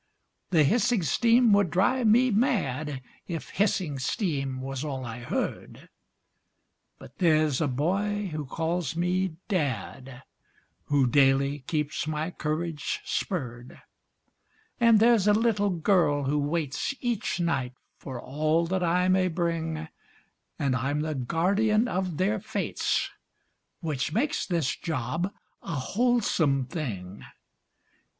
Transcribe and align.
The 0.49 0.63
hissing 0.63 1.03
steam 1.03 1.53
would 1.53 1.69
drive 1.69 2.07
me 2.07 2.31
mad 2.31 3.03
If 3.27 3.49
hissing 3.49 3.99
steam 3.99 4.59
was 4.59 4.83
all 4.83 5.05
I 5.05 5.19
heard; 5.19 5.89
But 6.97 7.19
there's 7.19 7.61
a 7.61 7.67
boy 7.67 8.29
who 8.31 8.47
calls 8.47 8.95
me 8.95 9.35
dad 9.47 10.23
Who 10.85 11.05
daily 11.05 11.59
keeps 11.59 12.07
my 12.07 12.31
courage 12.31 13.01
spurred; 13.05 13.79
And 14.79 14.99
there's 14.99 15.27
a 15.27 15.33
little 15.33 15.69
girl 15.69 16.23
who 16.23 16.39
waits 16.39 16.95
Each 16.99 17.39
night 17.39 17.75
for 17.99 18.19
all 18.19 18.65
that 18.65 18.81
I 18.81 19.07
may 19.07 19.27
bring, 19.27 19.87
And 20.57 20.75
I'm 20.75 21.01
the 21.01 21.13
guardian 21.13 21.87
of 21.87 22.17
their 22.17 22.39
fates, 22.39 23.11
Which 23.81 24.11
makes 24.11 24.47
this 24.47 24.75
job 24.75 25.31
a 25.61 25.75
wholesome 25.75 26.65
thing. 26.65 27.23